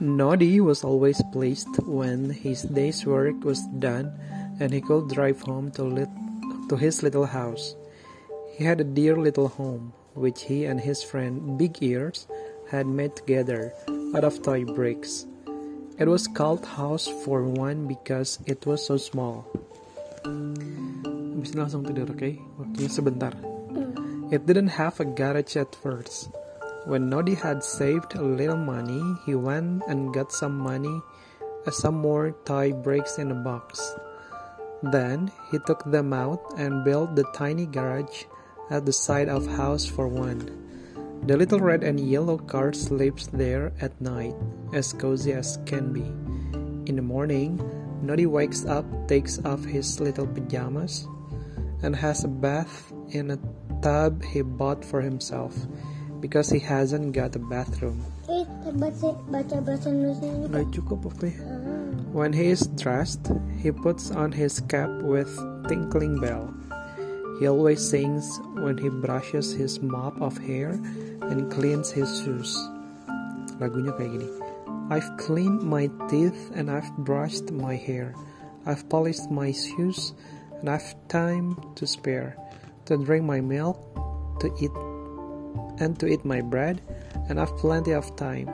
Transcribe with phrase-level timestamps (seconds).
[0.00, 4.12] Noddy was always pleased when his day's work was done
[4.60, 6.08] and he could drive home to, lit-
[6.68, 7.76] to his little house.
[8.56, 12.26] He had a dear little home, which he and his friend Big Ears
[12.70, 13.72] had made together
[14.14, 15.26] out of toy bricks.
[15.98, 19.46] It was called House for One because it was so small.
[21.54, 22.40] Langsung tidur, okay?
[22.58, 23.30] Waktunya sebentar.
[23.30, 24.32] Mm.
[24.34, 26.34] It didn't have a garage at first.
[26.84, 31.00] When Noddy had saved a little money, he went and got some money,
[31.66, 33.80] uh, some more tie breaks in a box.
[34.82, 38.28] Then he took them out and built the tiny garage
[38.68, 40.44] at the side of house for one.
[41.24, 44.36] The little red and yellow car sleeps there at night,
[44.74, 46.04] as cozy as can be.
[46.84, 47.64] In the morning,
[48.02, 51.08] Noddy wakes up, takes off his little pajamas,
[51.80, 53.40] and has a bath in a
[53.80, 55.56] tub he bought for himself
[56.24, 58.00] because he hasn't got a bathroom.
[58.32, 58.48] Eh,
[58.80, 61.36] baca baca bahasa Indonesia Udah cukup, okay.
[62.16, 63.28] When he is dressed,
[63.60, 65.28] he puts on his cap with
[65.68, 66.48] tinkling bell.
[67.36, 68.24] He always sings
[68.56, 70.80] when he brushes his mop of hair
[71.28, 72.56] and cleans his shoes.
[73.60, 74.30] Lagunya kayak gini.
[74.88, 78.16] I've cleaned my teeth and I've brushed my hair.
[78.64, 80.16] I've polished my shoes
[80.64, 82.40] and I've time to spare
[82.88, 83.76] to drink my milk,
[84.40, 84.72] to eat
[85.78, 86.80] and to eat my bread,
[87.28, 88.48] and I've plenty of time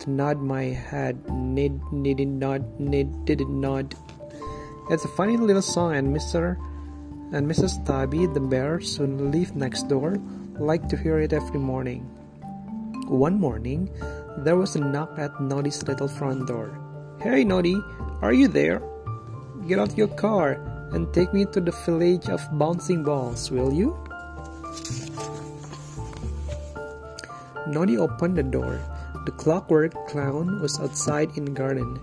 [0.00, 3.94] to nod my head, need, needed nod, need, did it nod.
[4.90, 6.56] It's a funny little song, and Mr.
[7.32, 7.84] and Mrs.
[7.84, 10.16] Tabby, the bears who live next door,
[10.58, 12.02] like to hear it every morning.
[13.08, 13.90] One morning,
[14.38, 16.78] there was a knock at Noddy's little front door.
[17.20, 17.76] Hey, Noddy,
[18.22, 18.82] are you there?
[19.66, 20.60] Get out your car
[20.92, 23.96] and take me to the village of bouncing balls, will you?
[27.68, 28.80] Noddy opened the door.
[29.26, 32.00] The clockwork clown was outside in the garden.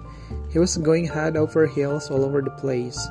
[0.54, 3.02] He was going head over heels all over the place.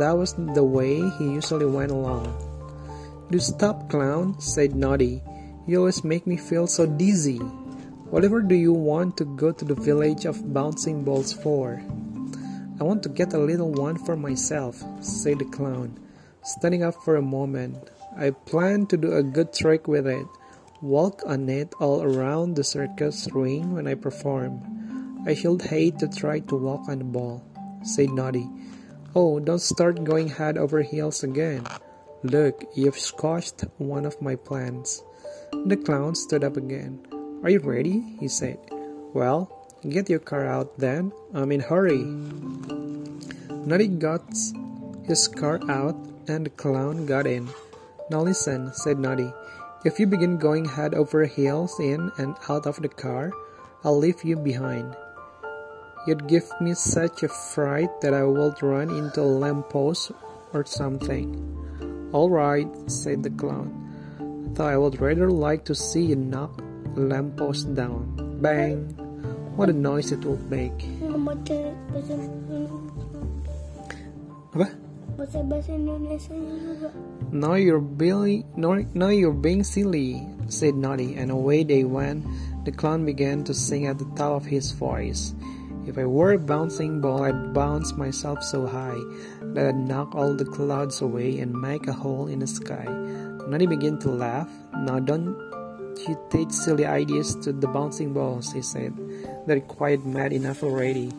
[0.00, 2.24] That was the way he usually went along.
[3.30, 5.20] Do stop, clown, said Noddy.
[5.66, 7.38] You always make me feel so dizzy.
[8.08, 11.84] Whatever do you want to go to the village of bouncing balls for?
[12.80, 16.00] I want to get a little one for myself, said the clown,
[16.42, 17.76] standing up for a moment.
[18.16, 20.26] I plan to do a good trick with it
[20.80, 24.60] walk on it all around the circus ring when I perform.
[25.26, 27.42] I should hate to try to walk on the ball,
[27.82, 28.48] said Noddy.
[29.14, 31.64] Oh, don't start going head over heels again.
[32.22, 35.02] Look, you've squashed one of my plans.
[35.52, 37.06] The clown stood up again.
[37.42, 38.16] Are you ready?
[38.18, 38.58] he said.
[39.14, 39.48] Well,
[39.88, 41.12] get your car out then.
[41.32, 42.02] I'm in a hurry.
[43.64, 44.24] Noddy got
[45.04, 45.96] his car out
[46.28, 47.48] and the clown got in.
[48.10, 49.32] Now listen, said Noddy.
[49.84, 53.36] If you begin going head over heels in and out of the car,
[53.84, 54.96] I'll leave you behind.
[56.08, 60.12] You'd give me such a fright that I would run into a lamppost
[60.54, 61.36] or something.
[62.16, 63.76] All right, said the clown.
[64.56, 66.64] Though I would rather like to see you knock
[66.96, 68.40] a lamppost down.
[68.40, 68.88] Bang!
[69.52, 70.80] What a noise it would make.
[74.54, 74.66] Apa?
[77.32, 82.24] Now you're being, no, now you're being silly, said Noddy, and away they went.
[82.64, 85.34] The clown began to sing at the top of his voice.
[85.86, 88.98] If I were a bouncing ball, I'd bounce myself so high
[89.54, 92.84] that I'd knock all the clouds away and make a hole in the sky.
[93.46, 94.48] Noddy began to laugh.
[94.72, 95.36] Now don't
[96.08, 98.96] you take silly ideas to the bouncing balls, he said.
[99.46, 101.12] They're quite mad enough already.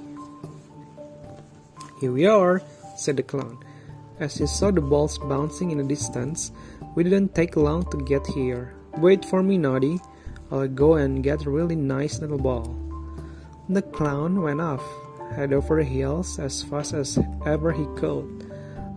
[2.02, 2.62] Here we are,
[2.98, 3.64] said the clown.
[4.20, 6.52] As he saw the balls bouncing in the distance,
[6.96, 8.74] we didn't take long to get here.
[8.98, 10.00] Wait for me, Noddy.
[10.52, 12.64] I'll go and get a really nice little ball.
[13.68, 14.84] The clown went off,
[15.36, 18.50] head over heels as fast as ever he could.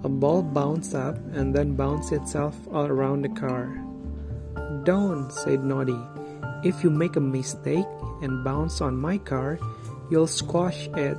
[0.04, 3.74] A ball bounced up and then bounced itself all around the car.
[4.84, 5.98] Don't, said Noddy.
[6.62, 7.86] If you make a mistake
[8.22, 9.58] and bounce on my car,
[10.10, 11.18] you'll squash it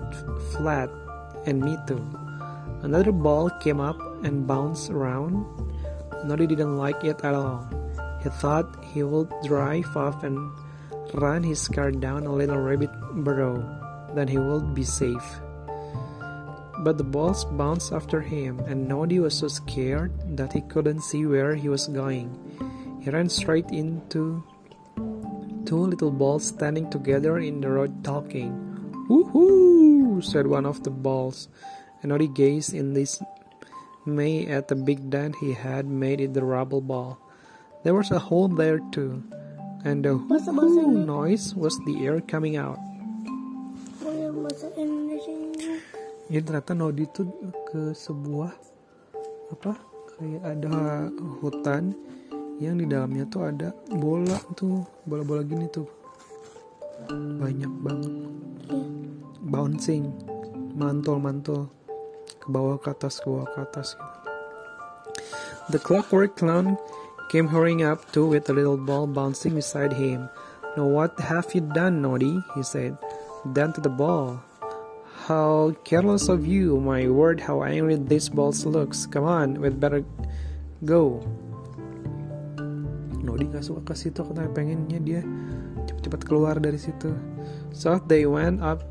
[0.53, 0.89] flat,
[1.45, 1.99] and me too.
[2.81, 5.45] Another ball came up and bounced around.
[6.23, 7.67] Noddy didn't like it at all.
[8.23, 10.51] He thought he would drive off and
[11.13, 12.91] run his car down a little rabbit
[13.23, 13.63] burrow.
[14.15, 15.39] Then he would be safe.
[16.79, 21.25] But the balls bounced after him, and Noddy was so scared that he couldn't see
[21.25, 22.31] where he was going.
[23.03, 24.43] He ran straight into
[25.65, 28.55] two little balls standing together in the road talking.
[29.09, 30.23] Woohoo!
[30.23, 31.47] said one of the balls,
[32.01, 36.81] and Noddy gazed in dismay at the big dent he had made in the rubble
[36.81, 37.19] ball.
[37.83, 39.23] There was a hole there too,
[39.87, 42.79] and the whoo noise was the air coming out.
[45.19, 45.71] juga.
[46.29, 47.27] Ya ternyata Nodi tuh
[47.73, 48.53] ke sebuah
[49.49, 49.73] apa
[50.15, 51.09] kayak ada
[51.41, 51.97] hutan
[52.61, 55.87] yang di dalamnya tuh ada bola tuh bola-bola gini tuh
[57.39, 58.13] banyak banget
[58.69, 58.77] Ya.
[59.49, 60.13] bouncing
[60.77, 61.65] mantul-mantul
[62.49, 64.19] bawah ke atas ke bawah ke atas gitu.
[65.69, 66.81] The clockwork clown
[67.29, 70.25] came hurrying up too with a little ball bouncing beside him.
[70.73, 72.41] Now what have you done, Noddy?
[72.57, 72.97] he said.
[73.53, 74.41] Done to the ball.
[75.29, 79.05] How careless of you, my word, how angry this ball looks.
[79.05, 80.01] Come on, we'd better
[80.81, 81.21] go.
[83.21, 85.21] Nodi gak suka ke situ karena pengennya dia
[85.85, 87.13] cepat-cepat keluar dari situ.
[87.69, 88.81] So they went up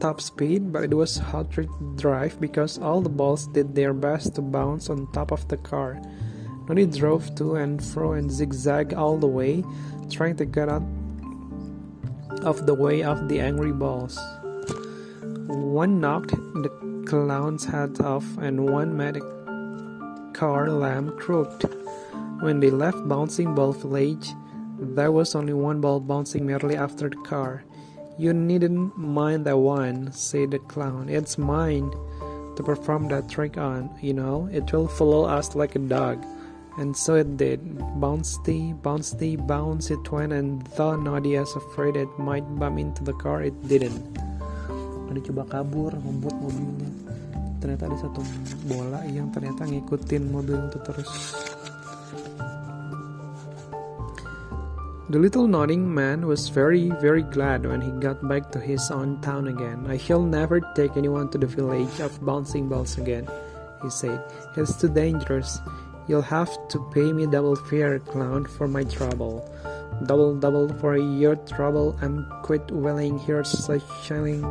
[0.00, 4.34] top speed, but it was hard to drive because all the balls did their best
[4.34, 6.00] to bounce on top of the car.
[6.68, 9.62] Noddy drove to and fro and zigzag all the way,
[10.10, 10.82] trying to get out
[12.42, 14.18] of the way of the angry balls.
[15.48, 16.70] One knocked the
[17.06, 21.68] clown's hat off, and one made a car lamp crooked.
[22.40, 24.32] When they left Bouncing Ball Village,
[24.78, 27.64] there was only one ball bouncing merely after the car.
[28.20, 31.08] You needn't mind that one, said the clown.
[31.08, 31.88] It's mine
[32.52, 33.88] to perform that trick on.
[34.04, 36.20] You know, it will follow us like a dog.
[36.76, 37.64] And so it did.
[37.96, 43.40] Bouncy, bouncy, bounce it and though Noddy was afraid it might bump into the car,
[43.40, 44.04] it didn't.
[45.08, 46.92] Noddy coba kabur, ngebut mobilnya.
[47.64, 48.20] Ternyata ada satu
[48.68, 51.08] bola yang ternyata ngikutin mobil itu terus.
[55.10, 59.20] The little nodding man was very, very glad when he got back to his own
[59.20, 59.84] town again.
[59.88, 63.26] I shall never take anyone to the village of bouncing balls again,
[63.82, 64.22] he said.
[64.56, 65.58] It's too dangerous.
[66.06, 69.42] You'll have to pay me double fare, clown, for my trouble.
[70.06, 71.98] Double, double for your trouble.
[72.00, 73.18] I'm quite willing.
[73.18, 74.44] Here's a shilling.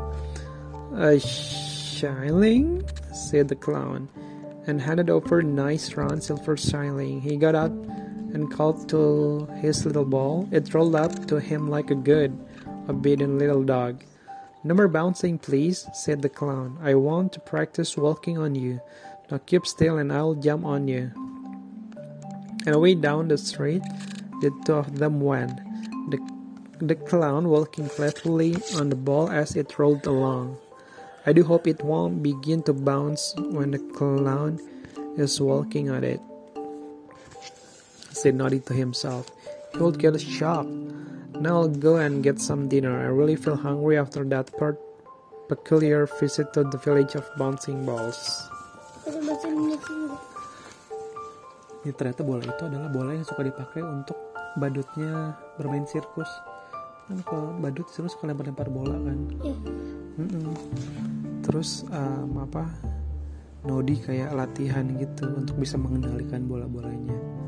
[0.91, 2.83] A shilling?
[3.13, 4.09] said the clown,
[4.67, 7.21] and handed over nice round silver shilling.
[7.21, 7.71] He got out
[8.33, 10.47] and called to his little ball.
[10.51, 12.37] It rolled up to him like a good,
[12.87, 14.03] obedient little dog.
[14.63, 16.77] No more bouncing, please, said the clown.
[16.81, 18.81] I want to practice walking on you.
[19.31, 21.11] Now keep still and I'll jump on you.
[22.65, 23.83] And away down the street
[24.41, 25.59] the two of them went,
[26.09, 26.19] the,
[26.79, 30.57] the clown walking cleverly on the ball as it rolled along.
[31.25, 34.59] I do hope it won't begin to bounce when the clown
[35.17, 36.21] is walking on it
[38.19, 39.31] said Noddy to himself.
[39.71, 40.67] He would get a shock.
[41.39, 42.99] Now I'll go and get some dinner.
[42.99, 44.75] I really feel hungry after that per-
[45.47, 48.19] peculiar visit to the village of bouncing balls.
[51.79, 54.19] Ini ternyata bola itu adalah bola yang suka dipakai untuk
[54.59, 56.27] badutnya bermain sirkus.
[57.07, 59.17] Kan kalau badut selalu suka lempar-lempar bola kan.
[59.39, 59.55] Ya.
[60.19, 60.53] Mm-mm.
[61.47, 62.67] Terus um, apa?
[63.63, 67.38] Nodi kayak latihan gitu untuk bisa mengendalikan bola-bolanya.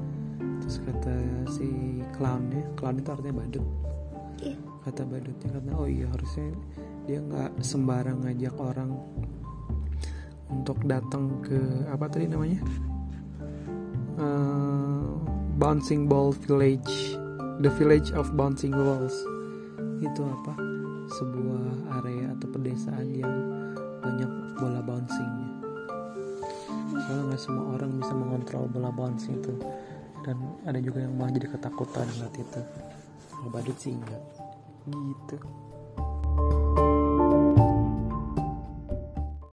[0.62, 1.16] Terus kata
[1.50, 3.66] si clown ya, clown itu artinya badut.
[4.42, 4.58] Iya.
[4.86, 6.48] Kata badutnya karena oh iya harusnya
[7.10, 8.94] dia nggak sembarang ngajak orang
[10.52, 11.58] untuk datang ke
[11.90, 12.62] apa tadi namanya?
[14.22, 15.06] Eh,
[15.58, 17.18] bouncing Ball Village,
[17.63, 19.15] the village of bouncing balls.
[20.01, 20.53] Itu apa?
[21.22, 23.34] Sebuah area atau pedesaan yang
[24.01, 25.50] banyak bola bouncingnya.
[26.91, 29.53] Soalnya nggak semua orang bisa mengontrol bola bouncing itu.
[30.22, 30.38] Dan
[30.70, 32.62] ada juga yang malah jadi ketakutan saat itu.
[33.34, 34.22] Kalau badut sih enggak.
[34.86, 35.38] Gitu.